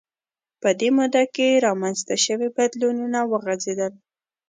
په 0.61 0.69
دې 0.79 0.89
موده 0.97 1.23
کې 1.35 1.61
رامنځته 1.65 2.15
شوي 2.25 2.47
بدلونونه 2.57 3.19
وغځېدل 3.31 3.93